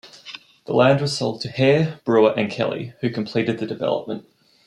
The 0.65 0.73
land 0.73 0.99
was 0.99 1.15
sold 1.15 1.41
to 1.41 1.47
Hare, 1.49 1.99
Brewer, 2.05 2.33
and 2.35 2.49
Kelley, 2.49 2.95
who 3.01 3.11
completed 3.11 3.59
the 3.59 3.67
development. 3.67 4.25